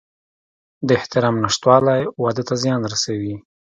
د 0.87 0.89
احترام 0.99 1.35
نشتوالی 1.43 2.01
واده 2.21 2.43
ته 2.47 2.53
تاوان 2.61 2.81
رسوي. 2.91 3.35